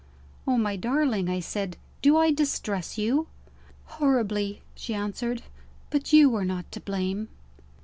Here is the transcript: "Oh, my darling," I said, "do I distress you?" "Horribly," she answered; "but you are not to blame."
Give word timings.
"Oh, 0.47 0.57
my 0.57 0.77
darling," 0.77 1.29
I 1.29 1.39
said, 1.39 1.77
"do 2.01 2.17
I 2.17 2.31
distress 2.31 2.97
you?" 2.97 3.27
"Horribly," 3.85 4.63
she 4.73 4.95
answered; 4.95 5.43
"but 5.91 6.11
you 6.11 6.35
are 6.35 6.43
not 6.43 6.71
to 6.71 6.79
blame." 6.79 7.29